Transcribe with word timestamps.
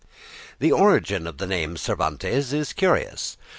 The 0.57 0.71
origin 0.71 1.27
of 1.27 1.37
the 1.37 1.45
name 1.45 1.77
Cervantes 1.77 2.53
is 2.53 2.73
curious. 2.73 3.37